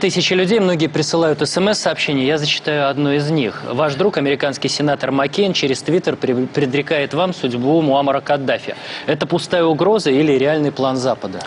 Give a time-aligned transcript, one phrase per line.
[0.00, 3.60] Тысячи людей, многие присылают смс-сообщения, я зачитаю одно из них.
[3.70, 8.76] Ваш друг, американский сенатор Маккейн, через Твиттер предрекает вам судьбу Муаммара Каддафи.
[9.06, 11.40] Это пустая угроза или реальный план Запада?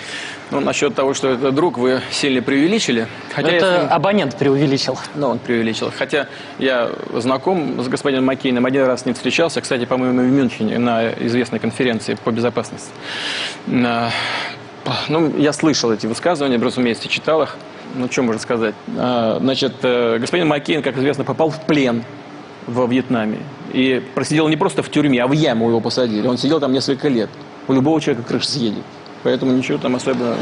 [0.52, 3.08] Ну, насчет того, что это друг, вы сильно преувеличили.
[3.34, 3.88] Хотя это я...
[3.88, 4.99] абонент преувеличил.
[5.15, 5.92] Ну, он преувеличил.
[5.97, 6.28] Хотя
[6.60, 11.58] я знаком с господином Маккейном, один раз не встречался, кстати, по-моему, в Мюнхене на известной
[11.58, 12.92] конференции по безопасности.
[13.65, 17.58] Ну, я слышал эти высказывания, разумеется, читал их
[17.94, 18.75] ну, что можно сказать?
[18.98, 22.03] А, значит, э, господин Маккейн, как известно, попал в плен
[22.67, 23.39] во Вьетнаме.
[23.71, 26.27] И просидел не просто в тюрьме, а в яму его посадили.
[26.27, 27.29] Он сидел там несколько лет.
[27.67, 28.84] У любого человека крыша съедет.
[29.23, 30.35] Поэтому ничего там особенно...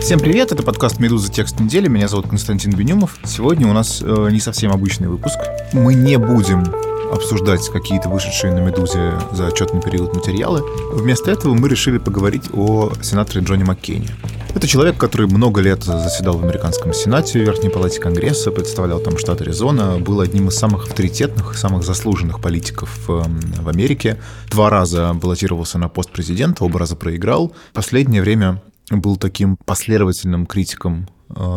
[0.00, 1.32] Всем привет, это подкаст «Медуза.
[1.32, 1.88] Текст недели».
[1.88, 3.16] Меня зовут Константин Бенюмов.
[3.24, 5.38] Сегодня у нас э, не совсем обычный выпуск.
[5.72, 6.64] Мы не будем
[7.12, 10.62] обсуждать какие-то вышедшие на «Медузе» за отчетный период материалы.
[10.92, 14.08] Вместо этого мы решили поговорить о сенаторе Джонни Маккейне.
[14.54, 19.18] Это человек, который много лет заседал в американском сенате, в Верхней палате Конгресса, представлял там
[19.18, 24.18] штат Аризона, был одним из самых авторитетных, самых заслуженных политиков эм, в Америке.
[24.50, 27.52] Два раза баллотировался на пост президента, оба раза проиграл.
[27.72, 31.08] Последнее время был таким последовательным критиком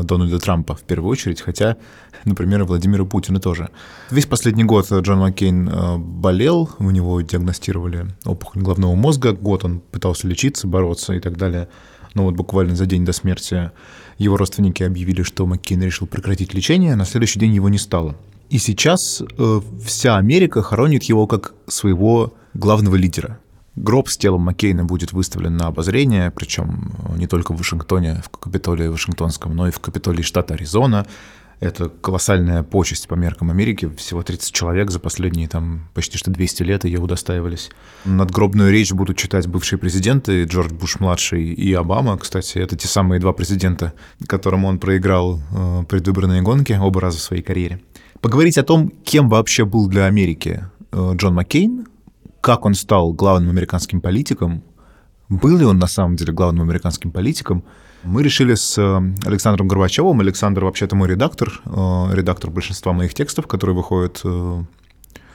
[0.03, 1.77] Дональда Трампа в первую очередь, хотя,
[2.25, 3.69] например, Владимира Путина тоже.
[4.11, 9.79] Весь последний год Джон Маккейн э, болел, у него диагностировали опухоль головного мозга, год он
[9.79, 11.67] пытался лечиться, бороться и так далее.
[12.13, 13.71] Но вот буквально за день до смерти
[14.17, 18.15] его родственники объявили, что Маккейн решил прекратить лечение, а на следующий день его не стало.
[18.49, 23.39] И сейчас э, вся Америка хоронит его как своего главного лидера.
[23.75, 28.87] Гроб с телом Маккейна будет выставлен на обозрение, причем не только в Вашингтоне, в Капитолии
[28.87, 31.05] Вашингтонском, но и в Капитолии штата Аризона.
[31.61, 33.89] Это колоссальная почесть по меркам Америки.
[33.97, 37.69] Всего 30 человек за последние там почти что 200 лет ее удостаивались.
[38.03, 42.17] Надгробную речь будут читать бывшие президенты Джордж Буш-младший и Обама.
[42.17, 43.93] Кстати, это те самые два президента,
[44.27, 47.81] которым он проиграл э, предвыборные гонки оба раза в своей карьере.
[48.19, 51.87] Поговорить о том, кем вообще был для Америки э, Джон Маккейн,
[52.45, 54.63] как он стал главным американским политиком,
[55.29, 57.63] был ли он на самом деле главным американским политиком,
[58.03, 60.19] мы решили с э, Александром Горбачевым.
[60.19, 61.69] Александр вообще-то мой редактор, э,
[62.13, 64.63] редактор большинства моих текстов, которые выходят, э,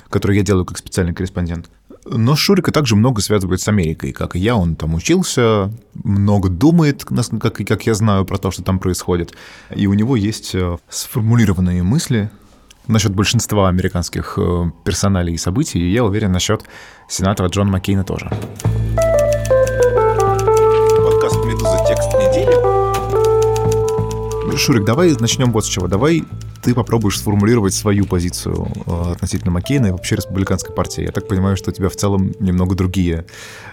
[0.09, 1.69] которые я делаю как специальный корреспондент.
[2.05, 4.55] Но Шурика также много связывает с Америкой, как и я.
[4.55, 5.73] Он там учился,
[6.05, 9.35] много думает, как, как я знаю, про то, что там происходит.
[9.75, 10.55] И у него есть
[10.89, 12.31] сформулированные мысли,
[12.87, 16.65] насчет большинства американских э, персоналей и событий, и я уверен насчет
[17.09, 18.29] сенатора Джона Маккейна тоже.
[21.05, 21.79] Подкаст «Медуза.
[21.89, 22.81] Текст недели».
[24.57, 25.87] Шурик, давай начнем вот с чего.
[25.87, 26.25] Давай
[26.63, 31.03] ты попробуешь сформулировать свою позицию э, относительно Маккейна и вообще республиканской партии.
[31.03, 33.25] Я так понимаю, что у тебя в целом немного другие,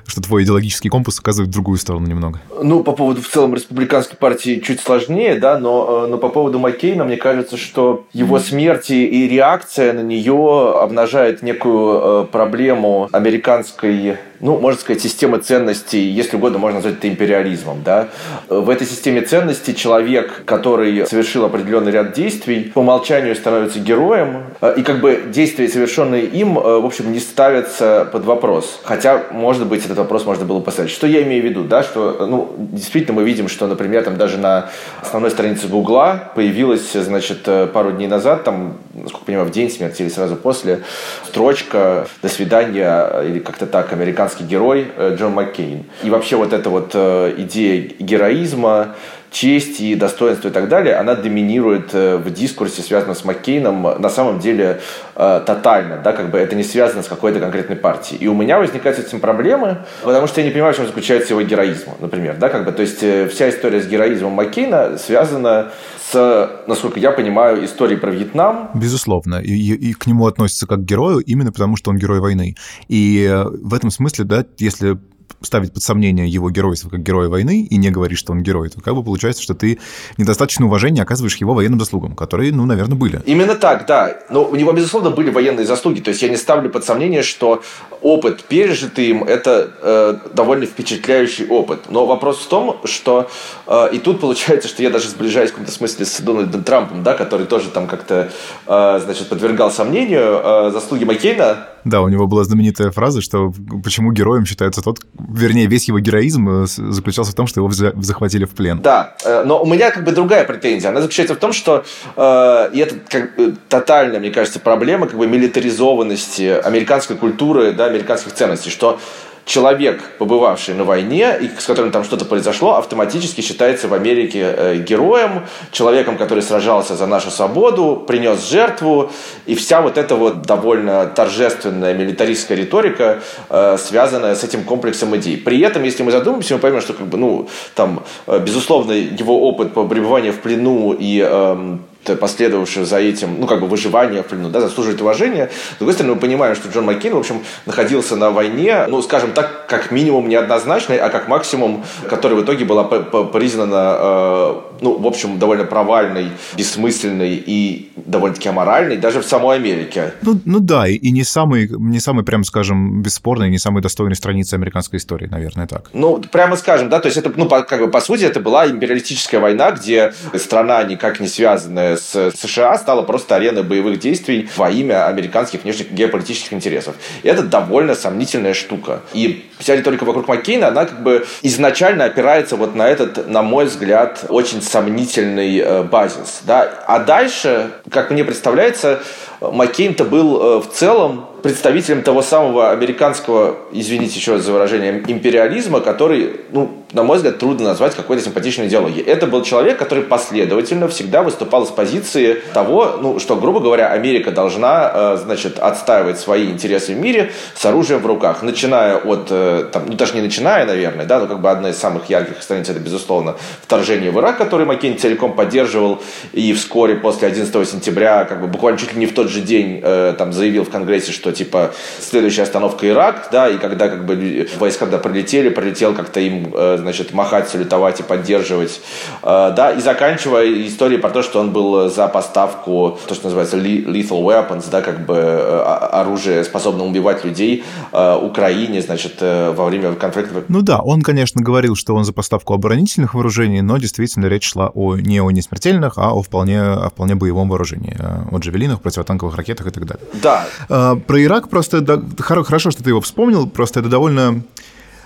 [0.05, 2.39] что твой идеологический компас указывает в другую сторону немного.
[2.61, 6.59] Ну, по поводу в целом республиканской партии чуть сложнее, да, но, э, но по поводу
[6.59, 14.17] Маккейна, мне кажется, что его смерти и реакция на нее обнажает некую э, проблему американской
[14.39, 17.81] ну, можно сказать, системы ценностей, если угодно, можно назвать это империализмом.
[17.83, 18.09] Да?
[18.49, 24.43] В этой системе ценностей человек, который совершил определенный ряд действий, по умолчанию становится героем,
[24.77, 28.79] и как бы действия, совершенные им, в общем, не ставятся под вопрос.
[28.83, 30.91] Хотя, может быть, этот вопрос можно было поставить.
[30.91, 31.63] Что я имею в виду?
[31.63, 34.69] Да, что, ну, действительно мы видим, что, например, там даже на
[35.01, 40.03] основной странице Гугла появилась, значит, пару дней назад, там, насколько я понимаю, в день смерти
[40.03, 40.83] или сразу после,
[41.25, 45.85] строчка «До свидания» или как-то так, американский герой э, Джон Маккейн.
[46.03, 48.95] И вообще вот эта вот э, идея героизма,
[49.31, 54.09] честь и достоинство и так далее, она доминирует э, в дискурсе, связанном с Маккейном, на
[54.09, 54.81] самом деле
[55.15, 58.19] тотально, да, как бы это не связано с какой-то конкретной партией.
[58.21, 61.33] И у меня возникают с этим проблемы, потому что я не понимаю, в чем заключается
[61.33, 65.71] его героизм, например, да, как бы, то есть вся история с героизмом Маккейна связана
[66.11, 68.69] с, насколько я понимаю, историей про Вьетнам.
[68.75, 72.55] Безусловно, и, и, к нему относятся как к герою именно потому, что он герой войны.
[72.87, 74.97] И в этом смысле, да, если
[75.41, 78.81] ставить под сомнение его геройство как героя войны и не говорить, что он герой, то
[78.81, 79.79] как бы получается, что ты
[80.17, 83.21] недостаточно уважения оказываешь его военным заслугам, которые, ну, наверное, были.
[83.25, 84.17] Именно так, да.
[84.29, 86.01] Но у него, безусловно, были военные заслуги.
[86.01, 87.61] То есть я не ставлю под сомнение, что
[88.01, 91.89] опыт, пережитый им, это э, довольно впечатляющий опыт.
[91.89, 93.29] Но вопрос в том, что
[93.67, 97.13] э, и тут получается, что я даже сближаюсь в каком-то смысле с Дональдом Трампом, да,
[97.13, 98.31] который тоже там как-то,
[98.65, 103.53] э, значит, подвергал сомнению э, заслуги Маккейна да, у него была знаменитая фраза, что
[103.83, 108.45] почему героем считается тот, вернее, весь его героизм э, заключался в том, что его захватили
[108.45, 108.79] в плен.
[108.81, 110.89] Да, э, но у меня как бы другая претензия.
[110.89, 111.83] Она заключается в том, что
[112.15, 117.85] э, и это как бы тотальная, мне кажется, проблема как бы милитаризованности американской культуры, да,
[117.85, 118.99] американских ценностей, что
[119.47, 124.77] человек, побывавший на войне и с которым там что-то произошло, автоматически считается в Америке э,
[124.77, 129.09] героем, человеком, который сражался за нашу свободу, принес жертву,
[129.45, 135.37] и вся вот эта вот довольно торжественная милитаристская риторика, э, связанная с этим комплексом идей.
[135.37, 139.47] При этом, если мы задумаемся, мы поймем, что как бы, ну, там, э, безусловно, его
[139.47, 141.85] опыт по пребыванию в плену и эм,
[142.15, 145.49] последовавшее за этим, ну, как бы выживание в плену, да, заслуживает уважения.
[145.75, 149.31] С другой стороны, мы понимаем, что Джон Маккейн, в общем, находился на войне, ну, скажем
[149.31, 155.07] так, как минимум неоднозначной, а как максимум, которая в итоге была признана, э, ну, в
[155.07, 160.13] общем, довольно провальной, бессмысленной и довольно-таки аморальной даже в самой Америке.
[160.21, 164.55] Ну, ну да, и не самый, не самый, прям скажем, бесспорный, не самый достойный страницы
[164.55, 165.89] американской истории, наверное, так.
[165.93, 168.67] Ну, прямо скажем, да, то есть это, ну, по, как бы, по сути, это была
[168.67, 174.69] империалистическая война, где страна никак не связанная с США стала просто ареной боевых действий во
[174.69, 176.95] имя американских внешних геополитических интересов.
[177.23, 179.01] И это довольно сомнительная штука.
[179.13, 183.65] И вся риторика вокруг Маккейна, она как бы изначально опирается вот на этот, на мой
[183.65, 186.41] взгляд, очень сомнительный э, базис.
[186.43, 186.83] Да?
[186.87, 189.01] А дальше, как мне представляется,
[189.41, 195.81] Маккейн-то был э, в целом представителем того самого американского, извините еще раз за выражение, империализма,
[195.81, 199.03] который, ну, на мой взгляд, трудно назвать какой-то симпатичной идеологией.
[199.03, 204.31] Это был человек, который последовательно всегда выступал с позиции того, ну, что, грубо говоря, Америка
[204.31, 209.69] должна, э, значит, отстаивать свои интересы в мире с оружием в руках, начиная от, э,
[209.71, 212.69] там, ну, даже не начиная, наверное, да, но как бы одна из самых ярких страниц
[212.69, 216.01] это, безусловно, вторжение в Ирак, который Маккейн целиком поддерживал,
[216.33, 219.79] и вскоре после 11 сентября, как бы буквально чуть ли не в тот же день,
[219.83, 224.47] э, там, заявил в Конгрессе, что, типа, следующая остановка Ирак, да, и когда, как бы,
[224.57, 228.81] войска, когда прилетели, прилетел как-то им значит, махать, салютовать и поддерживать.
[229.23, 233.57] Э, да, и заканчивая историей про то, что он был за поставку, то, что называется
[233.57, 239.93] lethal weapons, да, как бы э, оружие, способное убивать людей э, Украине, значит, во время
[239.93, 240.43] конфликта.
[240.47, 244.71] Ну да, он, конечно, говорил, что он за поставку оборонительных вооружений, но действительно речь шла
[244.73, 247.97] о, не о несмертельных, а о вполне, о вполне боевом вооружении,
[248.31, 250.05] о джавелинах, противотанковых ракетах и так далее.
[250.21, 250.47] Да.
[250.95, 254.43] Про Ирак просто да, хорошо, что ты его вспомнил, просто это довольно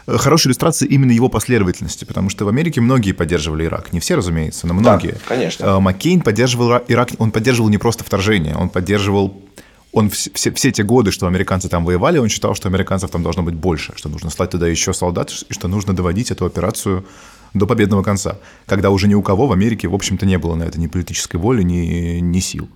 [0.07, 3.93] хорошая иллюстрация именно его последовательности, потому что в Америке многие поддерживали Ирак.
[3.93, 5.13] Не все, разумеется, но многие.
[5.13, 5.65] Да, конечно.
[5.65, 9.41] Э, Маккейн поддерживал Ирак, он поддерживал не просто вторжение, он поддерживал
[9.93, 13.23] он все, все, все те годы, что американцы там воевали, он считал, что американцев там
[13.23, 17.05] должно быть больше, что нужно слать туда еще солдат, и что нужно доводить эту операцию
[17.53, 20.63] до победного конца, когда уже ни у кого в Америке, в общем-то, не было на
[20.63, 22.69] это ни политической воли, ни, ни сил.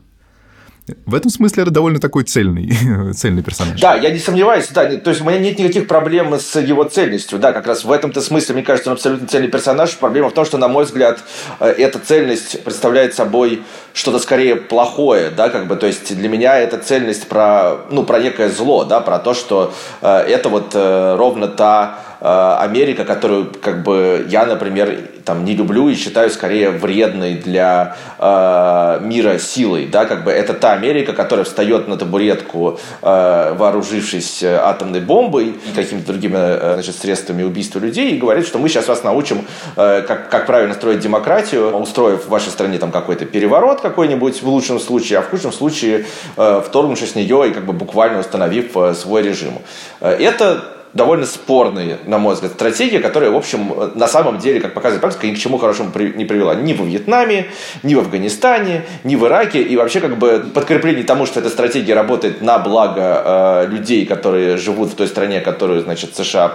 [1.08, 2.72] В этом смысле это довольно такой цельный,
[3.14, 3.80] цельный персонаж.
[3.82, 7.40] Да, я не сомневаюсь, да, то есть у меня нет никаких проблем с его цельностью,
[7.40, 9.98] да, как раз в этом-то смысле, мне кажется, он абсолютно цельный персонаж.
[9.98, 11.24] Проблема в том, что, на мой взгляд,
[11.60, 16.60] э, эта цельность представляет собой что-то скорее плохое, да, как бы, то есть для меня
[16.60, 21.16] эта цельность про, ну, про некое зло, да, про то, что э, это вот э,
[21.18, 27.34] ровно та Америка, которую как бы я, например, там не люблю и считаю скорее вредной
[27.34, 33.54] для э, мира силой, да, как бы это та Америка, которая встает на табуретку, э,
[33.58, 38.70] вооружившись атомной бомбой и какими-то другими э, значит, средствами убийства людей и говорит, что мы
[38.70, 39.46] сейчас вас научим,
[39.76, 44.48] э, как, как правильно строить демократию, устроив в вашей стране там какой-то переворот какой-нибудь в
[44.48, 46.06] лучшем случае, а в худшем случае
[46.38, 49.54] э, вторгнувшись в нее и как бы буквально установив э, свой режим.
[50.02, 54.74] Э, это довольно спорные, на мой взгляд, стратегия, которая, в общем, на самом деле, как
[54.74, 56.56] показывает практика, ни к чему хорошему не привела.
[56.56, 57.48] Ни во Вьетнаме,
[57.84, 59.62] ни в Афганистане, ни в Ираке.
[59.62, 64.56] И вообще, как бы, подкрепление тому, что эта стратегия работает на благо э, людей, которые
[64.56, 66.48] живут в той стране, которую, значит, США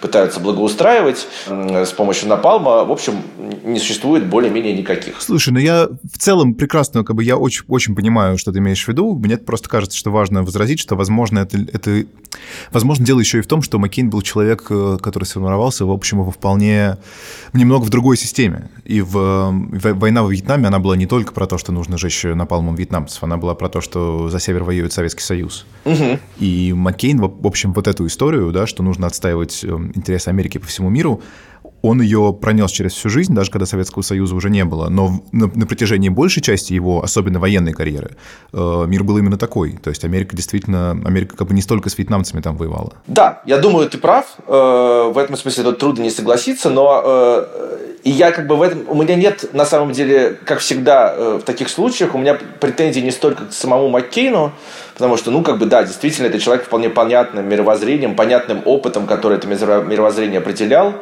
[0.00, 3.22] пытаются благоустраивать э, с помощью напалма, в общем,
[3.64, 5.22] не существует более-менее никаких.
[5.22, 8.84] Слушай, ну я в целом прекрасно, как бы, я очень, очень понимаю, что ты имеешь
[8.84, 9.14] в виду.
[9.14, 12.04] Мне просто кажется, что важно возразить, что, возможно, это, это
[12.70, 16.22] возможно, дело еще и в том, что Маккейн был человек, э, который сформировался, в общем,
[16.22, 16.98] во вполне
[17.52, 18.70] немного в другой системе.
[18.84, 22.24] И в, в война в Вьетнаме, она была не только про то, что нужно жечь
[22.24, 25.66] напалмом вьетнамцев, она была про то, что за север воюет Советский Союз.
[25.84, 26.18] Угу.
[26.38, 30.66] И Маккейн, в общем, вот эту историю, да, что нужно отстаивать э, интересы Америки по
[30.66, 31.22] всему миру,
[31.82, 34.88] он ее пронес через всю жизнь, даже когда Советского Союза уже не было.
[34.88, 38.16] Но на, на протяжении большей части его, особенно военной карьеры,
[38.52, 39.72] э, мир был именно такой.
[39.72, 42.94] То есть Америка действительно, Америка как бы не столько с вьетнамцами там воевала.
[43.06, 44.26] Да, я думаю, ты прав.
[44.46, 48.62] Э, в этом смысле тут трудно не согласиться, но э, и я как бы в
[48.62, 48.84] этом...
[48.88, 53.00] У меня нет, на самом деле, как всегда э, в таких случаях, у меня претензий
[53.00, 54.52] не столько к самому Маккейну,
[54.94, 59.38] потому что, ну, как бы, да, действительно, это человек вполне понятным мировоззрением, понятным опытом, который
[59.38, 60.94] это мировоззрение определял,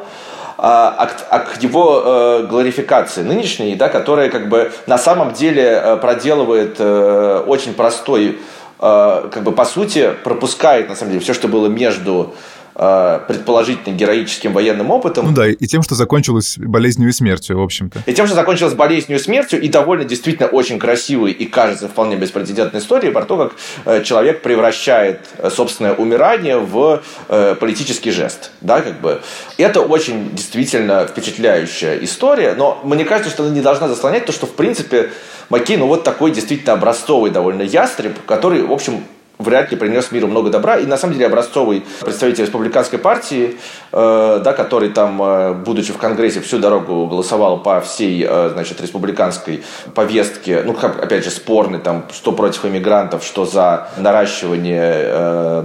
[0.63, 5.63] а, а, а к его э, глорификации нынешней, да, которая как бы на самом деле
[5.63, 8.39] э, проделывает э, очень простой,
[8.77, 14.53] как бы по сути пропускает на самом деле все, что было между э, предположительно героическим
[14.53, 15.27] военным опытом.
[15.27, 18.01] Ну да, и тем, что закончилось болезнью и смертью, в общем-то.
[18.07, 22.15] И тем, что закончилось болезнью и смертью, и довольно действительно очень красивой и, кажется, вполне
[22.15, 23.53] беспрецедентной истории про то, как
[23.85, 28.51] э, человек превращает э, собственное умирание в э, политический жест.
[28.61, 29.21] Да, как бы.
[29.57, 34.47] Это очень действительно впечатляющая история, но мне кажется, что она не должна заслонять то, что,
[34.47, 35.11] в принципе,
[35.49, 39.03] Маккей, ну вот такой действительно образцовый довольно ястреб, который, в общем,
[39.41, 40.77] вряд ли принес миру много добра.
[40.77, 43.57] И на самом деле образцовый представитель республиканской партии,
[43.91, 48.81] э, да, который там, э, будучи в Конгрессе, всю дорогу голосовал по всей э, значит,
[48.81, 49.63] республиканской
[49.95, 55.63] повестке, ну, опять же, спорный, там, что против иммигрантов, что за наращивание э,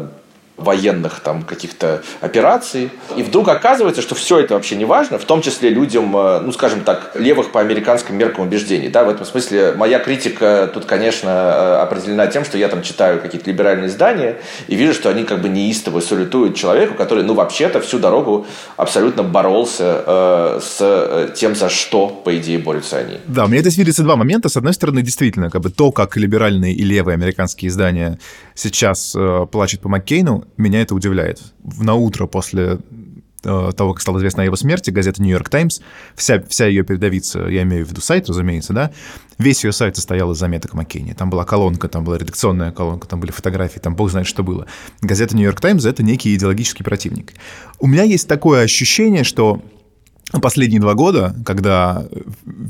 [0.57, 2.91] военных там каких-то операций.
[3.17, 6.53] И вдруг оказывается, что все это вообще не важно, в том числе людям, э, ну,
[6.53, 8.89] скажем так, левых по американским меркам убеждений.
[8.89, 13.21] Да, в этом смысле моя критика тут, конечно, э, определена тем, что я там читаю
[13.21, 14.37] какие-то либеральные издания
[14.67, 18.47] и вижу, что они как бы неистово салютуют человеку, который, ну, вообще-то всю дорогу
[18.77, 23.19] абсолютно боролся э, с э, тем, за что, по идее, борются они.
[23.27, 24.49] Да, мне здесь видится два момента.
[24.49, 28.19] С одной стороны, действительно, как бы то, как либеральные и левые американские издания
[28.55, 31.43] сейчас э, плачут по Маккейну, меня это удивляет.
[31.79, 32.79] На утро после
[33.45, 35.81] э, того, как стало известно о его смерти, газета «Нью-Йорк Таймс»,
[36.15, 38.91] вся, вся ее передовица, я имею в виду сайт, разумеется, да,
[39.39, 41.15] весь ее сайт состоял из заметок о Маккейне.
[41.15, 44.67] Там была колонка, там была редакционная колонка, там были фотографии, там бог знает, что было.
[45.01, 47.35] Газета «Нью-Йорк Таймс»— это некий идеологический противник.
[47.79, 49.63] У меня есть такое ощущение, что
[50.33, 52.07] последние два года, когда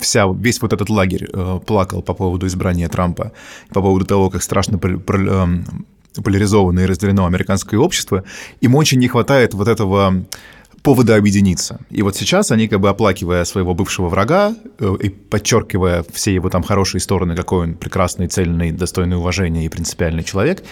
[0.00, 3.33] вся, весь вот этот лагерь э, плакал по поводу избрания Трампа,
[3.71, 5.47] по поводу того, как страшно про, про, э,
[6.23, 8.25] поляризовано и разделено американское общество,
[8.61, 10.26] им очень не хватает вот этого
[10.87, 11.80] повода объединиться.
[11.90, 16.49] И вот сейчас они, как бы оплакивая своего бывшего врага э, и подчеркивая все его
[16.49, 20.62] там хорошие стороны, какой он прекрасный, цельный, достойный уважения и принципиальный человек,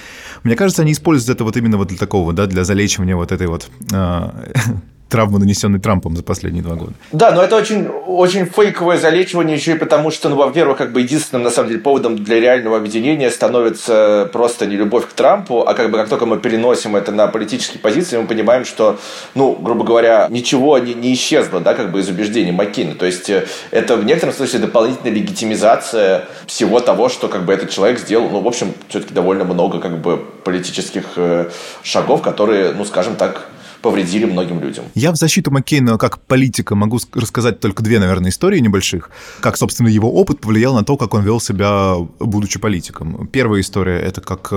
[0.45, 3.49] мне кажется, они используют это вот именно вот для такого, да, для залечивания вот этой
[3.49, 4.53] вот э,
[5.15, 6.93] травмы, нанесенной Трампом за последние два года.
[7.13, 11.03] Да, но это очень, очень фейковое залечивание еще и потому, что, ну, во-первых, как бы
[11.03, 15.75] единственным, на самом деле, поводом для реального объединения становится просто не любовь к Трампу, а
[15.75, 18.99] как бы как только мы переносим это на политические позиции, мы понимаем, что,
[19.37, 22.97] ну, грубо говоря, ничего не, не исчезло, да, как бы из убеждений Маккина.
[22.97, 27.71] То есть э, это в некотором смысле дополнительная легитимизация всего того, что как бы этот
[27.71, 31.51] человек сделал, ну, в общем, все-таки довольно много как бы политических э,
[31.85, 33.49] шагов, которые, ну, скажем так,
[33.85, 34.85] повредили многим людям.
[34.95, 39.11] Я в защиту Маккейна как политика могу рассказать только две, наверное, истории небольших.
[39.41, 43.27] Как, собственно, его опыт повлиял на то, как он вел себя, будучи политиком.
[43.27, 44.57] Первая история— это как э,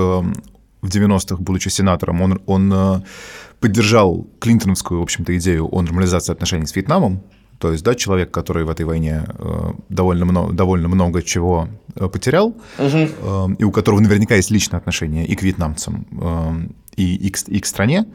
[0.81, 3.01] в 90-х, будучи сенатором, он, он э,
[3.59, 7.19] поддержал клинтоновскую, в общем-то, идею о нормализации отношений с Вьетнамом.
[7.59, 12.55] То есть, да, человек, который в этой войне э, довольно, много, довольно много чего потерял,
[12.79, 13.55] угу.
[13.59, 16.05] и у которого наверняка есть личное отношение и к вьетнамцам,
[16.95, 18.05] и, и, к, и к стране,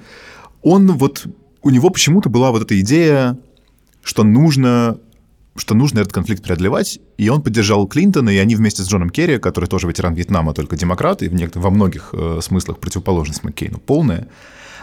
[0.62, 1.26] он вот,
[1.62, 3.38] у него почему-то была вот эта идея,
[4.02, 4.98] что нужно
[5.54, 9.38] что нужно этот конфликт преодолевать, и он поддержал Клинтона, и они вместе с Джоном Керри,
[9.38, 13.78] который тоже ветеран Вьетнама, только демократ, и в некотор- во многих э, смыслах противоположность Маккейну
[13.78, 14.28] полная,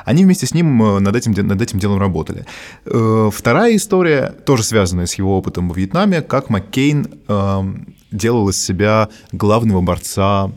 [0.05, 2.45] они вместе с ним э, над этим, над этим делом работали.
[2.85, 7.63] Э, вторая история, тоже связанная с его опытом во Вьетнаме, как Маккейн э,
[8.11, 10.51] делал из себя главного борца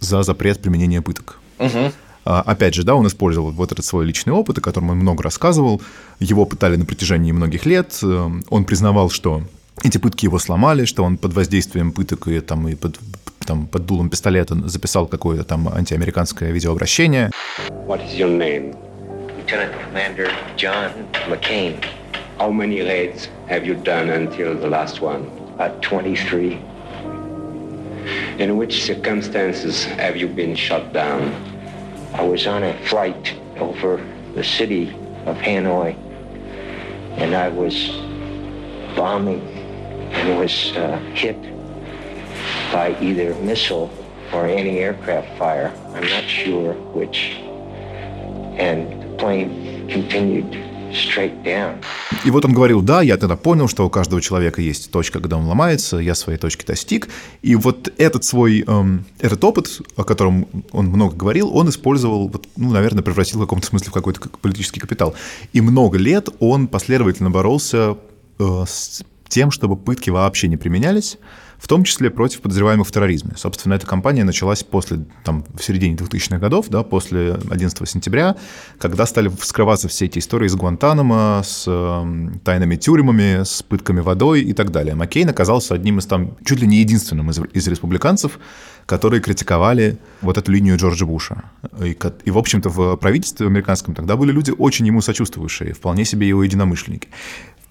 [0.00, 1.40] за запрет применения пыток.
[1.58, 1.92] Угу.
[2.24, 5.22] А, опять же, да, он использовал вот этот свой личный опыт, о котором он много
[5.22, 5.80] рассказывал.
[6.20, 7.98] Его пытали на протяжении многих лет.
[8.02, 9.42] Э, он признавал, что
[9.82, 12.98] эти пытки его сломали, что он под воздействием пыток и, там, и под,
[13.46, 17.30] там, под дулом пистолета записал какое-то там антиамериканское видеообращение.
[17.86, 18.76] What is your name?
[19.36, 20.90] Lieutenant Commander John
[21.28, 21.82] McCain.
[22.38, 25.26] How many raids have you done until the last one?
[25.58, 26.58] Uh, 23.
[28.38, 31.32] In which circumstances have you been shot down?
[32.14, 34.90] I was on a flight over the city
[35.26, 35.96] of Hanoi,
[37.18, 37.88] and I was
[38.96, 39.40] bombing
[40.12, 41.40] and was uh, hit
[42.72, 43.90] by either missile
[44.32, 45.72] or anti-aircraft fire.
[45.94, 47.36] I'm not sure which.
[48.58, 50.67] And the plane continued
[52.24, 55.36] И вот он говорил, да, я тогда понял, что у каждого человека есть точка, когда
[55.36, 57.08] он ломается, я своей точки достиг.
[57.42, 62.46] И вот этот свой, эм, этот опыт, о котором он много говорил, он использовал, вот,
[62.56, 65.14] ну, наверное, превратил в каком-то смысле в какой-то политический капитал.
[65.52, 67.96] И много лет он последовательно боролся
[68.38, 71.18] э, с тем, чтобы пытки вообще не применялись,
[71.58, 73.32] в том числе против подозреваемых в терроризме.
[73.36, 78.36] Собственно, эта кампания началась после, там, в середине 2000-х годов, да, после 11 сентября,
[78.78, 84.42] когда стали вскрываться все эти истории с Гуантанамо, с э, тайными тюрьмами, с пытками водой
[84.42, 84.94] и так далее.
[84.94, 88.38] Маккейн оказался одним из там, чуть ли не единственным из, из республиканцев,
[88.86, 91.44] которые критиковали вот эту линию Джорджа Буша.
[91.82, 96.26] И, и, в общем-то, в правительстве американском тогда были люди очень ему сочувствующие, вполне себе
[96.26, 97.08] его единомышленники.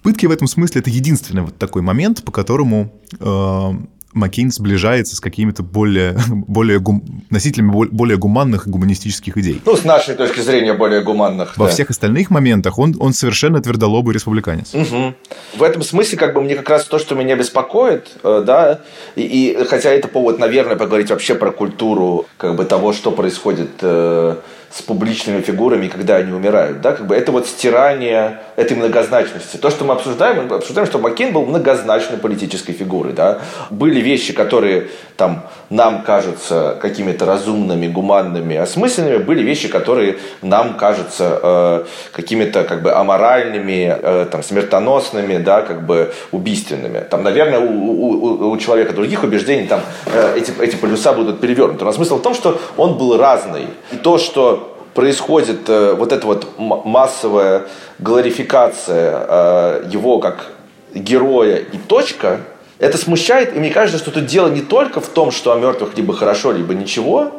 [0.03, 3.71] Пытки в этом смысле это единственный вот такой момент, по которому э,
[4.17, 9.61] Маккейн сближается с какими-то более, более гум, носителями более гуманных и гуманистических идей.
[9.65, 11.57] Ну, с нашей точки зрения, более гуманных.
[11.57, 11.71] Во да.
[11.71, 14.73] всех остальных моментах он, он совершенно твердолобый республиканец.
[14.73, 15.13] Угу.
[15.57, 18.81] В этом смысле, как бы, мне как раз то, что меня беспокоит, э, да,
[19.15, 23.71] и, и хотя это повод, наверное, поговорить вообще про культуру, как бы, того, что происходит
[23.81, 24.35] э,
[24.69, 26.81] с публичными фигурами, когда они умирают.
[26.81, 26.93] Да?
[26.93, 29.57] Как бы это вот стирание этой многозначности.
[29.57, 33.13] То, что мы обсуждаем, мы обсуждаем, что Маккейн был многозначной политической фигурой.
[33.13, 33.39] Да?
[33.69, 41.39] Были вещи, которые там, нам кажутся какими-то разумными, гуманными, осмысленными, были вещи, которые нам кажутся
[41.41, 46.99] э, какими-то как бы аморальными, э, там, смертоносными, да, как бы убийственными.
[46.99, 51.83] Там, наверное, у, у, у человека других убеждений там, э, эти, эти полюса будут перевернуты.
[51.83, 53.67] Но смысл в том, что он был разный.
[53.91, 57.63] И то, что происходит э, вот эта вот массовая
[57.97, 60.51] глорификация э, его как
[60.93, 62.39] героя и точка,
[62.79, 65.97] это смущает, и мне кажется, что тут дело не только в том, что о мертвых
[65.97, 67.31] либо хорошо, либо ничего,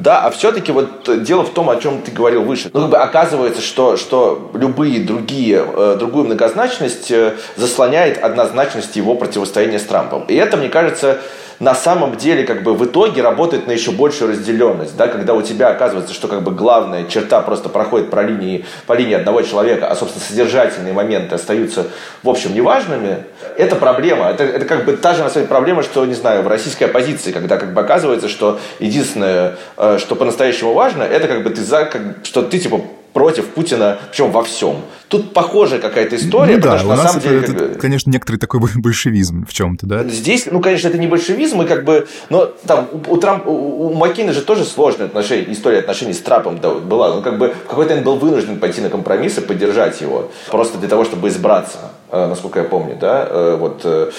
[0.00, 2.70] да, а все-таки вот дело в том, о чем ты говорил выше.
[2.72, 7.12] Ну, как бы оказывается, что, что любые другие, э, другую многозначность
[7.56, 10.24] заслоняет однозначность его противостояния с Трампом.
[10.28, 11.18] И это, мне кажется,
[11.60, 15.42] на самом деле как бы в итоге работает на еще большую разделенность, да, когда у
[15.42, 19.88] тебя оказывается, что как бы главная черта просто проходит по линии, по линии одного человека,
[19.88, 21.86] а, собственно, содержательные моменты остаются,
[22.22, 23.24] в общем, неважными,
[23.56, 24.26] это проблема.
[24.26, 26.84] Это, это как бы та же, на самом деле, проблема, что, не знаю, в российской
[26.84, 31.62] оппозиции, когда как бы оказывается, что единственное, э, что по-настоящему важно, это как бы ты
[31.62, 34.76] за, как, что ты, типа, против Путина, причем во всем.
[35.08, 37.66] Тут похожая какая-то история, ну, потому да, что у на самом это, деле...
[37.70, 40.04] Это, конечно, некоторый такой большевизм в чем-то, да?
[40.04, 43.94] Здесь, ну, конечно, это не большевизм, и как бы, но там у, Трампа, у, у
[43.94, 47.16] Маккейна же тоже сложная отношения, история отношений с Трампом да, была.
[47.16, 50.78] Он как бы в какой-то момент был вынужден пойти на компромисс и поддержать его, просто
[50.78, 54.10] для того, чтобы избраться, э, насколько я помню, да, э, вот э,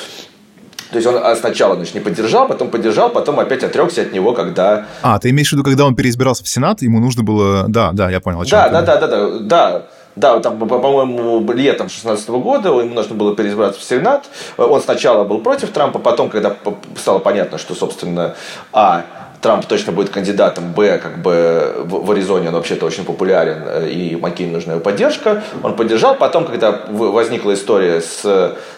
[0.91, 4.33] то есть он а, сначала значит, не поддержал, потом поддержал, потом опять отрекся от него,
[4.33, 4.87] когда...
[5.01, 7.65] А, ты имеешь в виду, когда он переизбирался в Сенат, ему нужно было...
[7.67, 8.41] Да, да, я понял.
[8.41, 9.81] О чем да, да, да, да, да, да.
[10.15, 14.25] Да, там, по-моему, летом 2016 года ему нужно было переизбраться в Сенат.
[14.57, 16.53] Он сначала был против Трампа, потом, когда
[16.97, 18.35] стало понятно, что, собственно,
[18.73, 19.05] а,
[19.41, 23.89] Трамп точно будет кандидатом, Б, как бы в, в Аризоне он вообще-то очень популярен, э,
[23.89, 25.43] и Маккейн нужна его поддержка.
[25.63, 26.15] Он поддержал.
[26.15, 28.25] Потом, когда возникла история с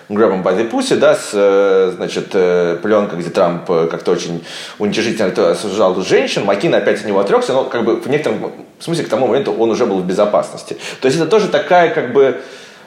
[0.09, 4.43] Grab by the Pussy, да, с, э, значит, э, пленкой, где Трамп как-то очень
[4.77, 9.09] уничижительно осуждал женщин, Маккейн опять от него отрекся, но как бы в некотором смысле к
[9.09, 10.77] тому моменту он уже был в безопасности.
[11.01, 12.41] То есть это тоже такая как бы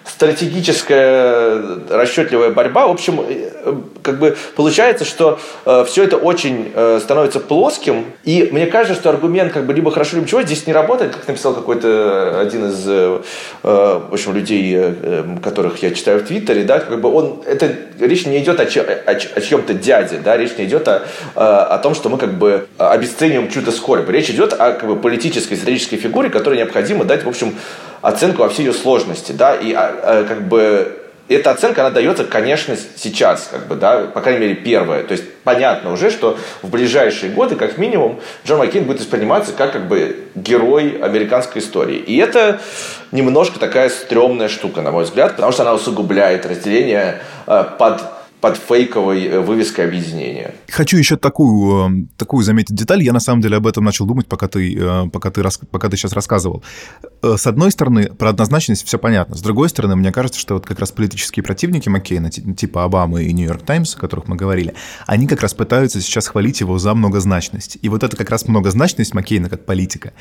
[0.04, 2.86] стратегическая расчетливая борьба.
[2.86, 8.04] В общем, э, как бы получается, что э, все это очень э, становится плоским.
[8.24, 11.26] И мне кажется, что аргумент как бы либо хорошо, либо чего здесь не работает, как
[11.26, 13.20] написал какой-то один из э,
[13.62, 17.74] э, в общем, людей, э, которых я читаю в Твиттере, да, как бы он, это
[17.98, 21.02] речь не идет о, че, о, о чьем-то дяде, да, речь не идет о,
[21.34, 24.08] о том, что мы как бы обесцениваем чью-то скорбь.
[24.10, 27.54] Речь идет о как бы, политической, стратегической фигуре, которой необходимо дать, в общем,
[28.04, 32.76] оценку во всей ее сложности, да, и а, как бы эта оценка, она дается, конечно,
[32.96, 35.02] сейчас, как бы, да, по крайней мере, первая.
[35.04, 39.72] То есть понятно уже, что в ближайшие годы, как минимум, Джон Маккейн будет восприниматься как,
[39.72, 41.96] как бы, герой американской истории.
[41.96, 42.60] И это
[43.10, 48.02] немножко такая стрёмная штука, на мой взгляд, потому что она усугубляет разделение э, под
[48.44, 50.54] под фейковой э, вывеской объединения.
[50.68, 53.02] Хочу еще такую, э, такую заметить деталь.
[53.02, 55.96] Я на самом деле об этом начал думать, пока ты, э, пока ты, пока ты
[55.96, 56.62] сейчас рассказывал.
[57.22, 59.34] С одной стороны, про однозначность все понятно.
[59.34, 63.32] С другой стороны, мне кажется, что вот как раз политические противники Маккейна, типа Обамы и
[63.32, 64.74] Нью-Йорк Таймс, о которых мы говорили,
[65.06, 67.78] они как раз пытаются сейчас хвалить его за многозначность.
[67.80, 70.12] И вот это как раз многозначность Маккейна как политика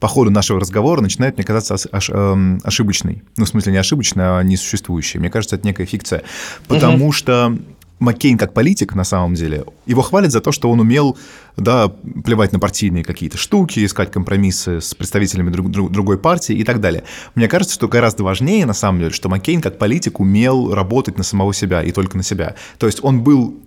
[0.00, 3.22] по ходу нашего разговора начинает мне казаться ош, э, ошибочной.
[3.36, 5.20] Ну, в смысле, не ошибочной, а несуществующей.
[5.20, 6.22] Мне кажется, это некая фикция.
[6.66, 7.12] Потому угу.
[7.12, 7.56] что
[8.00, 11.18] Маккейн как политик, на самом деле, его хвалят за то, что он умел
[11.58, 16.64] да, плевать на партийные какие-то штуки, искать компромиссы с представителями друг, друг, другой партии и
[16.64, 17.04] так далее.
[17.34, 21.24] Мне кажется, что гораздо важнее, на самом деле, что Маккейн как политик умел работать на
[21.24, 22.54] самого себя и только на себя.
[22.78, 23.60] То есть он был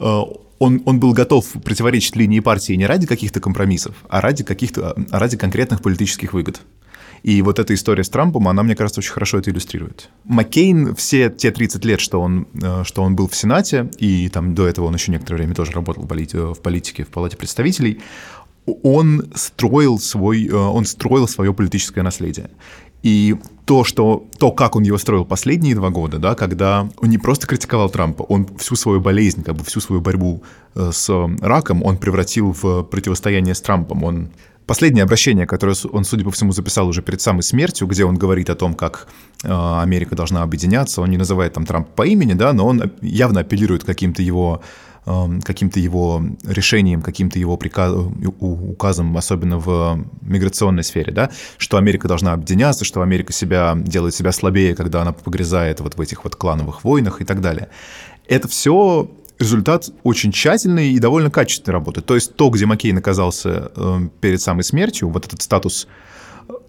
[0.00, 5.18] он, он был готов противоречить линии партии не ради каких-то компромиссов, а ради каких-то, а
[5.18, 6.60] ради конкретных политических выгод.
[7.22, 10.08] И вот эта история с Трампом, она, мне кажется, очень хорошо это иллюстрирует.
[10.24, 14.54] Маккейн все те 30 лет, что он, э, что он был в Сенате, и там
[14.54, 18.00] до этого он еще некоторое время тоже работал в политике, в Палате представителей,
[18.82, 22.50] он строил, свой, э, он строил свое политическое наследие.
[23.02, 23.36] И
[23.70, 27.46] то, что, то, как он его строил последние два года, да, когда он не просто
[27.46, 30.42] критиковал Трампа, он всю свою болезнь, как бы всю свою борьбу
[30.74, 31.08] э, с
[31.40, 34.02] раком он превратил в противостояние с Трампом.
[34.02, 34.30] Он
[34.66, 38.50] Последнее обращение, которое он, судя по всему, записал уже перед самой смертью, где он говорит
[38.50, 39.06] о том, как
[39.44, 43.40] э, Америка должна объединяться, он не называет там Трампа по имени, да, но он явно
[43.40, 44.62] апеллирует каким-то его
[45.04, 52.32] каким-то его решением, каким-то его приказом, указом, особенно в миграционной сфере, да, что Америка должна
[52.32, 56.84] объединяться, что Америка себя делает себя слабее, когда она погрязает вот в этих вот клановых
[56.84, 57.68] войнах и так далее.
[58.28, 62.02] Это все результат очень тщательной и довольно качественной работы.
[62.02, 66.09] То есть то, где Маккейн оказался э, перед самой смертью, вот этот статус Э,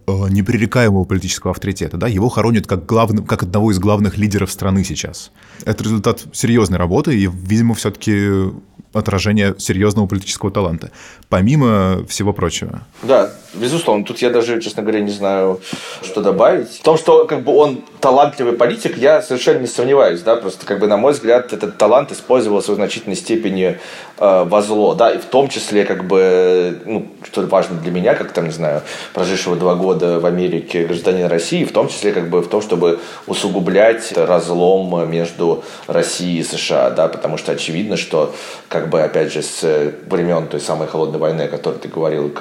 [0.08, 1.98] непререкаемого политического авторитета.
[1.98, 2.08] Да?
[2.08, 5.32] Его хоронят как, главным, как одного из главных лидеров страны сейчас.
[5.66, 8.52] Это результат серьезной работы, и, видимо, все-таки
[8.94, 10.92] отражение серьезного политического таланта,
[11.30, 12.82] помимо всего прочего.
[13.04, 14.06] Да, безусловно.
[14.06, 15.62] Тут я даже, честно говоря, не знаю,
[16.04, 16.70] что добавить.
[16.80, 20.22] В том, что как бы он талантливый политик, я совершенно не сомневаюсь.
[20.22, 20.36] Да?
[20.36, 23.78] Просто, как бы, на мой взгляд, этот талант использовался в значительной степени
[24.18, 24.96] э, во зло.
[24.96, 25.12] Да?
[25.12, 28.82] И в том числе, как бы, ну, что важно для меня, как там, не знаю,
[29.14, 33.00] прожившего два года в Америке гражданина России, в том числе, как бы, в том, чтобы
[33.28, 36.90] усугублять разлом между Россией и США.
[36.90, 37.08] Да?
[37.08, 38.34] Потому что очевидно, что
[38.68, 42.32] как как бы, опять же, с времен той самой холодной войны, о которой ты говорил,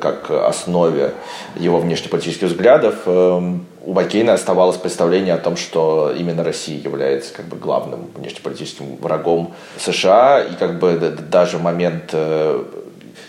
[0.00, 1.12] как основе
[1.56, 7.46] его внешнеполитических взглядов, эм, у Маккейна оставалось представление о том, что именно Россия является как
[7.46, 12.62] бы главным внешнеполитическим врагом США, и как бы даже момент э,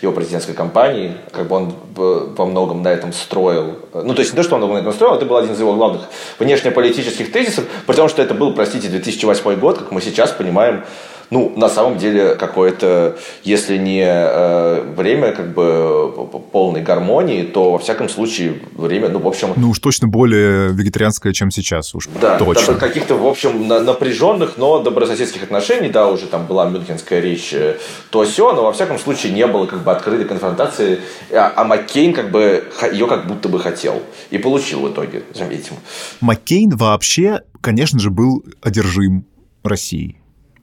[0.00, 3.78] его президентской кампании, как бы он во многом на этом строил.
[3.92, 5.74] Ну, то есть не то, что он на этом строил, это был один из его
[5.74, 6.02] главных
[6.38, 10.84] внешнеполитических тезисов, потому что это был, простите, 2008 год, как мы сейчас понимаем,
[11.30, 16.12] ну, на самом деле, какое-то, если не э, время как бы
[16.52, 19.52] полной гармонии, то, во всяком случае, время, ну, в общем...
[19.56, 22.74] Ну, уж точно более вегетарианское, чем сейчас, уж да, точно.
[22.74, 27.76] Да, каких-то, в общем, напряженных, но добрососедских отношений, да, уже там была мюнхенская речь, э,
[28.10, 31.00] то все, но, во всяком случае, не было как бы открытой конфронтации,
[31.32, 35.74] а, а Маккейн как бы ее как будто бы хотел и получил в итоге, заметим.
[36.20, 39.24] Маккейн вообще, конечно же, был одержим
[39.62, 40.19] Россией.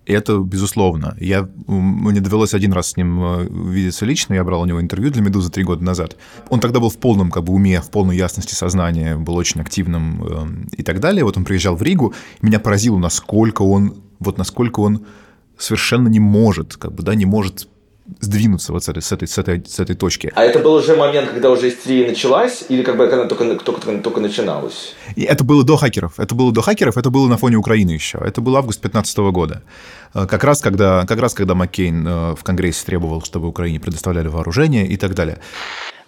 [0.08, 1.16] Это безусловно.
[1.20, 5.12] Я, мне довелось один раз с ним э, видеться лично, я брал у него интервью
[5.12, 6.16] для «Медузы» три года назад.
[6.50, 10.24] Он тогда был в полном как бы, уме, в полной ясности сознания, был очень активным
[10.72, 11.26] э, и так далее.
[11.26, 15.06] Вот он приезжал в Ригу, и меня поразило, насколько он, вот насколько он
[15.58, 17.68] совершенно не может, как бы, да, не может
[18.20, 20.32] сдвинуться вот с этой, с этой, с этой, с этой точки.
[20.36, 23.82] А это был уже момент, когда уже истерия началась, или как бы она только, только,
[23.82, 24.96] только, только начиналась?
[25.16, 26.20] И это было до хакеров.
[26.20, 28.20] Это было до хакеров, это было на фоне Украины еще.
[28.20, 29.62] Это был август 2015 года.
[30.14, 34.28] Э, как раз, когда, как раз когда Маккейн э, в Конгрессе требовал, чтобы Украине предоставляли
[34.28, 35.40] вооружение и так далее.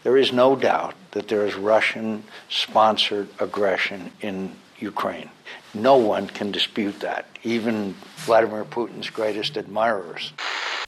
[0.06, 5.30] There is no doubt that there is Russian-sponsored aggression in Ukraine.
[5.74, 10.32] No one can dispute that, even Vladimir Putin's greatest admirers.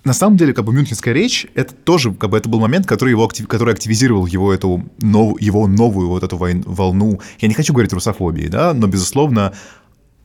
[0.03, 3.11] На самом деле, как бы Мюнхенская речь, это тоже, как бы, это был момент, который
[3.11, 7.21] его актив, который активизировал его эту нов, его новую вот эту войн, волну.
[7.39, 9.53] Я не хочу говорить русофобии, да, но безусловно,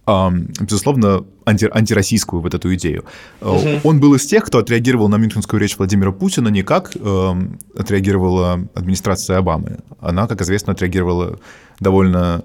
[0.07, 3.05] эм, безусловно, анти, антироссийскую вот эту идею.
[3.43, 3.81] Угу.
[3.85, 8.67] Он был из тех, кто отреагировал на Мюнхенскую речь Владимира Путина не как эм, отреагировала
[8.75, 9.81] администрация Обамы.
[10.01, 11.39] Она, как известно, отреагировала
[11.81, 12.45] довольно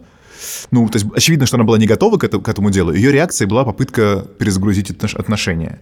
[0.72, 2.92] ну, то есть очевидно, что она была не готова к этому, к этому делу.
[2.92, 5.82] Ее реакцией была попытка перезагрузить отношения.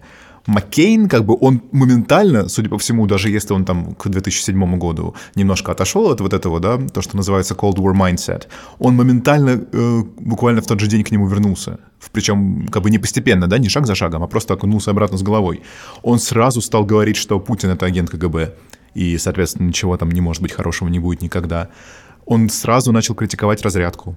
[0.50, 5.14] Маккейн, как бы он моментально, судя по всему, даже если он там к 2007 году
[5.36, 8.48] немножко отошел от вот этого, да, то, что называется Cold War Mindset,
[8.80, 11.78] он моментально, э, буквально в тот же день к нему вернулся.
[12.12, 15.22] Причем как бы не постепенно, да, не шаг за шагом, а просто окунулся обратно с
[15.22, 15.62] головой.
[16.02, 18.54] Он сразу стал говорить, что Путин— это агент КГБ,
[18.94, 21.68] и, соответственно, ничего там не может быть хорошего не будет никогда.
[22.26, 24.16] Он сразу начал критиковать разрядку.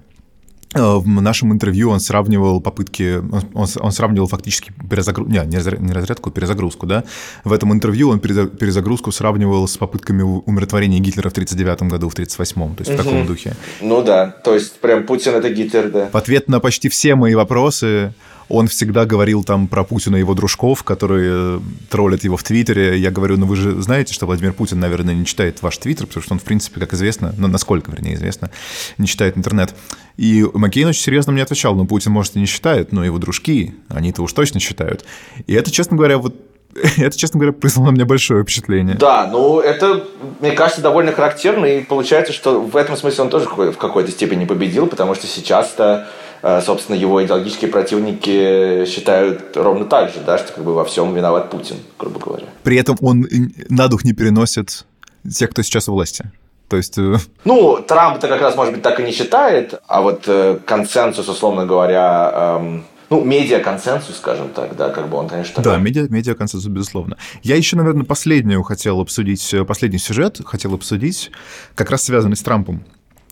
[0.74, 3.22] Э, в нашем интервью он сравнивал попытки,
[3.54, 7.04] он, он сравнивал фактически перезагрузку, не, не разрядку, перезагрузку, да.
[7.44, 12.74] В этом интервью он перезагрузку сравнивал с попытками умиротворения Гитлера в 1939 году, в 1938,
[12.74, 13.00] то есть угу.
[13.00, 13.54] в таком духе.
[13.80, 16.08] Ну да, то есть прям Путин это Гитлер, да.
[16.12, 18.12] В ответ на почти все мои вопросы
[18.48, 22.98] он всегда говорил там про Путина и его дружков, которые троллят его в Твиттере.
[22.98, 26.22] Я говорю, ну вы же знаете, что Владимир Путин, наверное, не читает ваш Твиттер, потому
[26.22, 28.50] что он, в принципе, как известно, ну, насколько, вернее, известно,
[28.98, 29.74] не читает интернет.
[30.16, 33.74] И Маккейн очень серьезно мне отвечал, ну, Путин, может, и не считает, но его дружки,
[33.88, 35.04] они-то уж точно считают.
[35.46, 36.34] И это, честно говоря, вот
[36.96, 38.96] это, честно говоря, произвело на меня большое впечатление.
[38.96, 40.04] Да, ну это,
[40.40, 44.44] мне кажется, довольно характерно, и получается, что в этом смысле он тоже в какой-то степени
[44.44, 46.33] победил, потому что сейчас-то э,
[46.64, 51.50] собственно, его идеологические противники считают ровно так же, да, что как бы во всем виноват
[51.50, 52.46] Путин, грубо говоря.
[52.62, 53.26] При этом он
[53.68, 54.84] на дух не переносит
[55.30, 56.30] тех, кто сейчас у власти.
[56.68, 56.98] То есть...
[56.98, 61.28] Э, ну, Трамп-то как раз, может быть, так и не считает, а вот э, консенсус,
[61.28, 65.72] условно говоря, эм, ну, медиа-консенсус, скажем так, да, как бы он, конечно, такой.
[65.72, 67.16] Да, медиа, медиа-консенсус, безусловно.
[67.42, 71.30] Я еще, наверное, последнюю хотел обсудить, э, последний сюжет хотел обсудить,
[71.74, 72.84] как раз связанный с Трампом.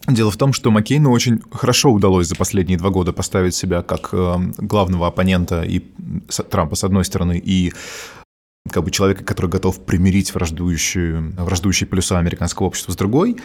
[0.09, 4.09] Дело в том, что Маккейну очень хорошо удалось за последние два года поставить себя как
[4.13, 5.81] э, главного оппонента и
[6.51, 7.73] Трампа с одной стороны и
[8.71, 13.37] как бы человека, который готов примирить враждующие, враждующие полюса американского общества с другой.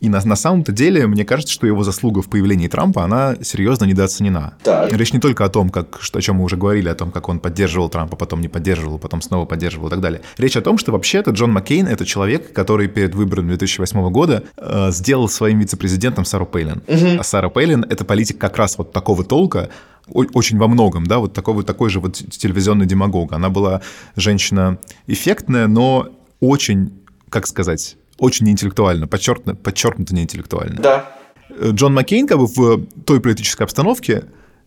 [0.00, 3.84] И на, на самом-то деле, мне кажется, что его заслуга в появлении Трампа, она серьезно
[3.84, 4.54] недооценена.
[4.62, 4.92] Так.
[4.92, 7.28] Речь не только о том, как, что, о чем мы уже говорили, о том, как
[7.28, 10.20] он поддерживал Трампа, потом не поддерживал, потом снова поддерживал и так далее.
[10.36, 14.90] Речь о том, что вообще-то Джон Маккейн— это человек, который перед выборами 2008 года э,
[14.90, 16.82] сделал своим вице-президентом Сару Пейлин.
[16.86, 17.20] Угу.
[17.20, 19.70] А Сара Пейлин— это политик как раз вот такого толка,
[20.06, 23.32] очень во многом, да, вот такой, вот такой же вот телевизионный демагог.
[23.32, 23.80] Она была
[24.16, 26.92] женщина эффектная, но очень,
[27.30, 30.80] как сказать, очень неинтеллектуально, подчеркнуто, подчеркнуто неинтеллектуально.
[30.80, 31.10] Да.
[31.50, 34.24] Э, Джон Маккейн как бы в той политической обстановке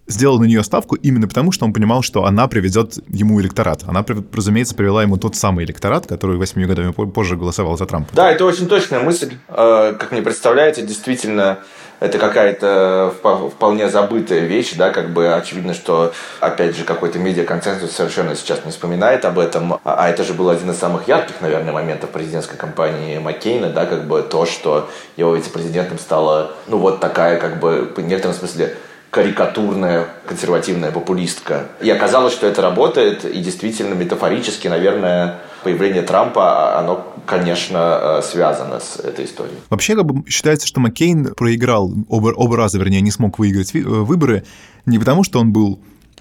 [0.07, 3.83] сделал на нее ставку именно потому, что он понимал, что она приведет ему электорат.
[3.86, 8.10] Она, разумеется, привела ему тот самый электорат, который восьми годами позже голосовал за Трампа.
[8.13, 9.33] Да, это очень точная мысль.
[9.49, 11.60] Э, как мне представляется, действительно,
[11.99, 13.13] это какая-то
[13.49, 18.71] вполне забытая вещь, да, как бы очевидно, что, опять же, какой-то медиа-консенсус совершенно сейчас не
[18.71, 22.57] вспоминает об этом, а, а это же был один из самых ярких, наверное, моментов президентской
[22.57, 27.91] кампании Маккейна, да, как бы то, что его вице-президентом стала, ну, вот такая, как бы,
[27.95, 28.75] в некотором смысле,
[29.12, 31.67] карикатурная консервативная популистка.
[31.82, 38.80] И оказалось, что это работает, и действительно метафорически, наверное, появление Трампа, оно, конечно, э, связано
[38.80, 39.58] с этой историей.
[39.70, 43.80] Вообще, как бы считается, что Маккейн проиграл оба, оба раза, вернее, не смог выиграть э,
[43.82, 44.43] выборы
[44.86, 45.80] не потому, что он был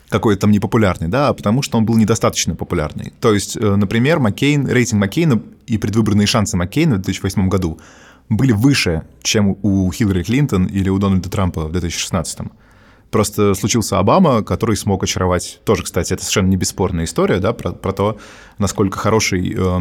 [0.09, 3.13] какой-то там непопулярный, да, а потому что он был недостаточно популярный.
[3.21, 7.79] То есть, э, например, Маккейн, рейтинг Маккейна и предвыборные шансы Маккейна в 2008 году
[8.29, 12.39] были выше, чем у Хиллари Клинтон или у Дональда Трампа в 2016.
[13.17, 15.61] Просто случился Обама, который смог очаровать.
[15.65, 18.19] Тоже, кстати, это совершенно не бесспорная история, да, про, про то,
[18.59, 19.81] насколько хороший э,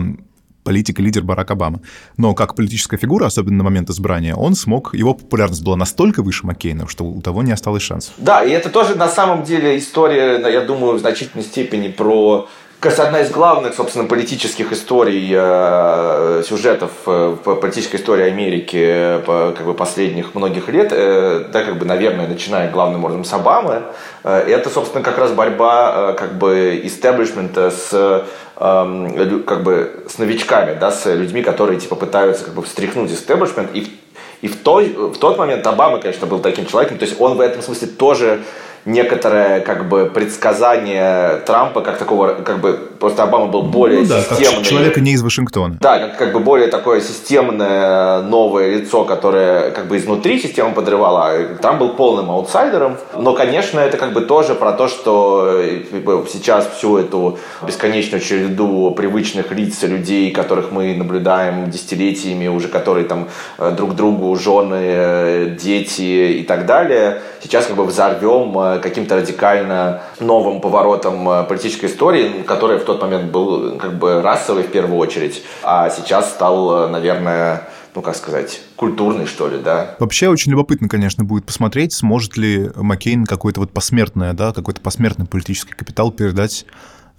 [0.63, 1.82] политик и лидер Барак Обама.
[2.15, 6.48] Но как политическая фигура, особенно на момент избрания, он смог, его популярность была настолько выше
[6.48, 8.13] Маккейна, что у того не осталось шансов.
[8.15, 12.48] Да, и это тоже на самом деле история, я думаю, в значительной степени про
[12.80, 19.54] кажется, одна из главных, собственно, политических историй, э, сюжетов э, политической истории Америки э, по,
[19.56, 23.84] как бы, последних многих лет, э, да, как бы, наверное, начиная главным образом с Обамы,
[24.24, 28.26] э, это, собственно, как раз борьба э, как бы истеблишмента с
[28.58, 33.70] эм, как бы с новичками, да, с людьми, которые типа пытаются как бы встряхнуть истеблишмент.
[33.74, 34.00] И,
[34.42, 36.98] и в, той, в тот момент Обама, конечно, был таким человеком.
[36.98, 38.42] То есть он в этом смысле тоже
[38.86, 44.21] некоторое как бы предсказание Трампа как такого, как бы просто Обама был более ну, да,
[44.21, 44.58] системный.
[44.58, 45.78] Как человека не из Вашингтона.
[45.80, 51.26] Да, как, как бы более такое системное новое лицо, которое как бы изнутри систему подрывало.
[51.26, 52.98] А Трамп был полным аутсайдером.
[53.17, 58.21] Но, конечно, это как бы тоже про то, что как бы, сейчас всю эту бесконечную
[58.21, 64.80] череду привычных лиц людей, которых мы наблюдаем десятилетиями, уже которые там э, друг другу жены,
[64.80, 71.44] э, дети и так далее, сейчас как бы взорвем э, каким-то радикально новым поворотом э,
[71.44, 76.32] политической истории, который в тот момент был как бы расовый в первую очередь, а сейчас
[76.32, 79.96] стал, э, наверное, ну, как сказать, культурный, что ли, да.
[80.00, 85.26] Вообще очень любопытно, конечно, будет посмотреть, сможет ли Маккейн какой-то вот посмертное, да, какой-то посмертный
[85.26, 86.66] политический капитал передать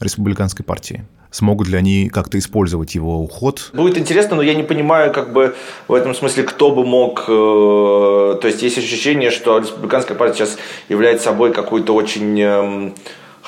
[0.01, 3.70] республиканской партии смогут ли они как-то использовать его уход.
[3.75, 5.55] Будет интересно, но я не понимаю, как бы
[5.87, 7.25] в этом смысле, кто бы мог...
[7.29, 10.57] Э, то есть есть ощущение, что республиканская партия сейчас
[10.88, 12.40] является собой какую-то очень...
[12.40, 12.90] Э,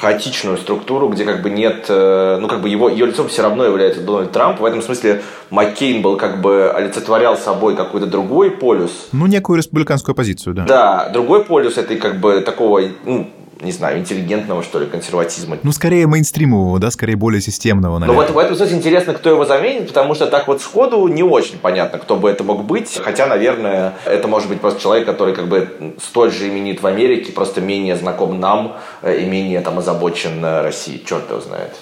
[0.00, 3.64] хаотичную структуру, где как бы нет, э, ну как бы его, ее лицом все равно
[3.64, 4.60] является Дональд Трамп.
[4.60, 9.08] В этом смысле Маккейн был как бы олицетворял собой какой-то другой полюс.
[9.10, 10.64] Ну, некую республиканскую позицию, да.
[10.66, 13.28] Да, другой полюс этой как бы такого, ну,
[13.60, 15.58] не знаю, интеллигентного, что ли, консерватизма.
[15.62, 18.20] Ну, скорее мейнстримового, да, скорее более системного, наверное.
[18.20, 21.22] Ну, вот в этом смысле интересно, кто его заменит, потому что так вот сходу не
[21.22, 22.98] очень понятно, кто бы это мог быть.
[23.02, 27.32] Хотя, наверное, это может быть просто человек, который как бы столь же именит в Америке,
[27.32, 31.02] просто менее знаком нам э, и менее там озабочен Россией.
[31.04, 31.72] Черт его знает.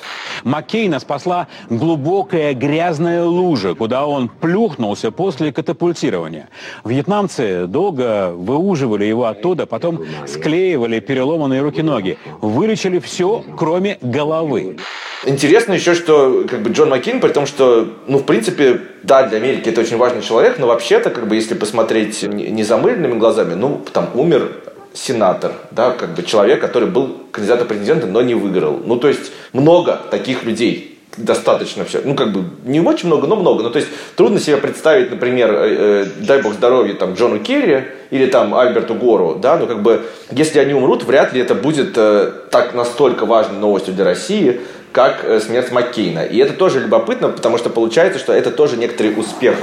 [0.44, 6.48] Маккейна спасла глубокая грязная лужа, куда он плюхнулся после катапультирования.
[6.84, 12.18] Вьетнамцы долго выуживали его оттуда, потом склеивали переломанные руки-ноги.
[12.40, 14.76] Вылечили все, кроме головы.
[15.24, 19.38] Интересно еще, что как бы Джон Маккейн, при том, что, ну, в принципе, да, для
[19.38, 24.10] Америки это очень важный человек, но вообще-то, как бы, если посмотреть незамыленными глазами, ну, там
[24.14, 24.52] умер
[24.94, 28.80] сенатор, да, как бы человек, который был кандидатом президента, но не выиграл.
[28.84, 32.00] Ну, то есть много таких людей достаточно все.
[32.04, 33.62] Ну, как бы, не очень много, но много.
[33.62, 37.84] Ну, то есть, трудно себе представить, например, э, э, дай бог здоровья, там, Джону Керри
[38.10, 41.94] или там Альберту Гору, да, но как бы, если они умрут, вряд ли это будет
[41.96, 44.60] э, так настолько важной новостью для России,
[44.92, 46.24] как э, смерть Маккейна.
[46.24, 49.56] И это тоже любопытно, потому что получается, что это тоже некоторый успех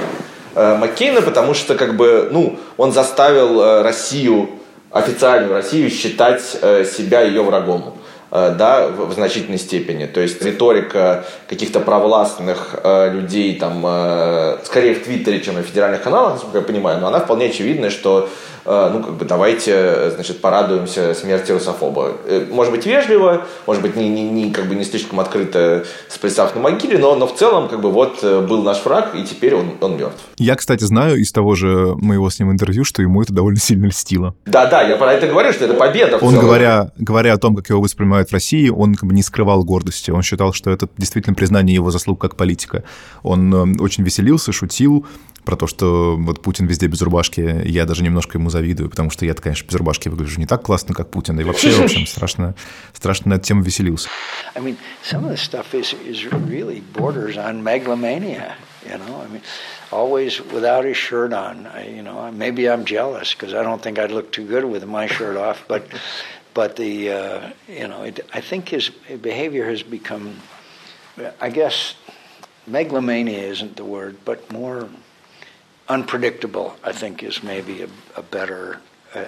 [0.55, 4.49] э, Маккейна, потому что, как бы, ну, он заставил э, Россию,
[4.91, 7.95] официальную Россию, считать э, себя ее врагом.
[8.35, 10.07] Э, да, в, значительной степени.
[10.07, 16.01] То есть риторика каких-то провластных э, людей, там, э, скорее в Твиттере, чем на федеральных
[16.01, 18.29] каналах, насколько я понимаю, но она вполне очевидная, что
[18.65, 22.13] ну, как бы давайте, значит, порадуемся смерти русофоба.
[22.25, 26.55] Э, может быть, вежливо, может быть, не, не, не, как бы не слишком открыто сплясав
[26.55, 29.55] на могиле, но, но в целом, как бы, вот э, был наш враг, и теперь
[29.55, 30.21] он, он мертв.
[30.37, 33.87] Я, кстати, знаю из того же моего с ним интервью, что ему это довольно сильно
[33.87, 34.35] льстило.
[34.45, 36.17] Да-да, я про это говорю, что это победа.
[36.17, 39.63] Он, говоря, говоря о том, как его воспринимают в России, он как бы не скрывал
[39.63, 40.11] гордости.
[40.11, 42.83] Он считал, что это действительно признание его заслуг как политика.
[43.23, 45.05] Он очень веселился, шутил,
[45.45, 49.25] про то, что вот Путин везде без рубашки, я даже немножко ему завидую, потому что
[49.25, 52.55] я конечно, без рубашки выгляжу не так классно, как Путин, и вообще, в общем, страшно,
[52.93, 54.09] страшно на эту тему веселился.
[54.55, 59.27] I mean, some of the stuff is, is really borders on megalomania, you know, I
[59.27, 59.41] mean,
[59.91, 63.99] always without his shirt on, I, you know, maybe I'm jealous, because I don't think
[63.99, 65.87] I'd look too good with my shirt off, but,
[66.53, 68.89] but the, uh, you know, it, I think his
[69.21, 70.35] behavior has become,
[71.41, 71.95] I guess,
[72.65, 74.87] megalomania isn't the word, but more
[75.93, 78.79] unpredictable, I think, is maybe a, a better.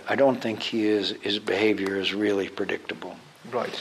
[0.09, 1.11] I don't think he is.
[1.21, 3.15] His behavior is really predictable.
[3.51, 3.79] Right.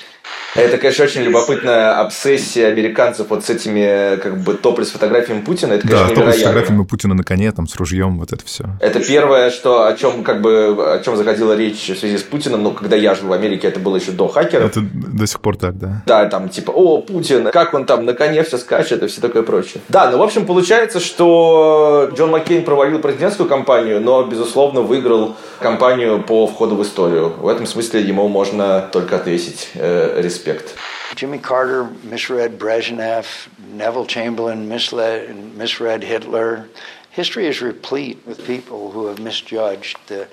[0.55, 5.73] Это, конечно, очень любопытная обсессия американцев вот с этими, как бы, топлес фотографиями Путина.
[5.73, 8.65] Это, конечно, да, топлес фотографиями Путина на коне, там, с ружьем, вот это все.
[8.81, 12.63] Это первое, что, о чем, как бы, о чем заходила речь в связи с Путиным,
[12.63, 14.71] но когда я жил в Америке, это было еще до хакеров.
[14.71, 16.03] Это до сих пор так, да.
[16.07, 19.43] Да, там, типа, о, Путин, как он там на коне все скачет и все такое
[19.43, 19.83] прочее.
[19.89, 26.23] Да, ну, в общем, получается, что Джон Маккейн провалил президентскую кампанию, но, безусловно, выиграл кампанию
[26.23, 27.33] по входу в историю.
[27.41, 30.76] В этом смысле ему можно только отвесить э, респект респект.
[31.16, 36.70] Jimmy Carter misread Brezhnev, Neville Chamberlain misled, misread Hitler.
[37.10, 40.28] History is replete with people who have misjudged the,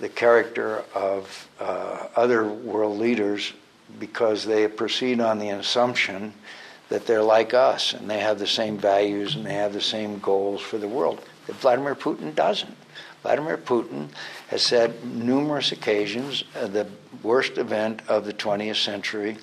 [0.00, 3.52] the character of uh, other world leaders
[4.00, 6.32] because they proceed on the assumption
[6.88, 10.18] that they're like us and they have the same values and they have the same
[10.20, 11.20] goals for the world.
[11.46, 12.76] Vladimir Putin doesn't.
[13.23, 14.09] Vladimir Putin
[14.49, 16.87] has said numerous occasions uh, the
[17.23, 19.37] worst event of the 20th century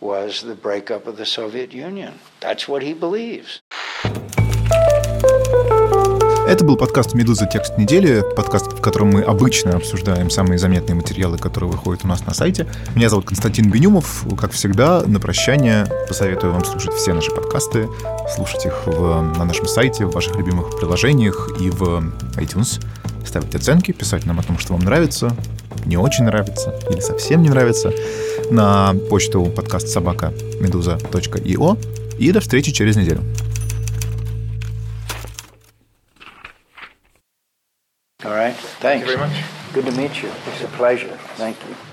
[0.00, 2.18] was the breakup of the Soviet Union.
[2.40, 3.61] That's what he believes.
[6.52, 7.46] Это был подкаст «Медуза.
[7.46, 12.26] Текст недели», подкаст, в котором мы обычно обсуждаем самые заметные материалы, которые выходят у нас
[12.26, 12.66] на сайте.
[12.94, 14.26] Меня зовут Константин Бенюмов.
[14.38, 17.88] Как всегда, на прощание посоветую вам слушать все наши подкасты,
[18.36, 22.04] слушать их в, на нашем сайте, в ваших любимых приложениях и в
[22.36, 22.84] iTunes
[23.24, 25.34] ставить оценки, писать нам о том, что вам нравится,
[25.86, 27.94] не очень нравится или совсем не нравится,
[28.50, 31.78] на почту подкаст собака медуза.io
[32.18, 33.22] и до встречи через неделю.
[38.32, 38.54] All right.
[38.54, 38.78] Thanks.
[38.78, 39.44] Thank you very much.
[39.74, 40.32] Good to meet you.
[40.46, 41.18] It's a pleasure.
[41.36, 41.91] Thank you.